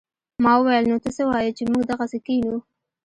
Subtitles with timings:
[0.43, 2.57] ما وويل نو ته څه وايې چې موږ دغسې کښينو.